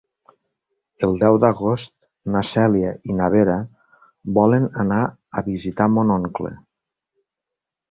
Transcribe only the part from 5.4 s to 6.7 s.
a visitar mon oncle.